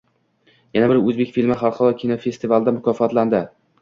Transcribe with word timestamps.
Yana 0.77 0.87
bir 0.91 1.01
o‘zbek 1.11 1.35
filmi 1.37 1.57
xalqaro 1.65 1.99
kinofestivalda 2.01 2.75
mukofotlanding 2.79 3.47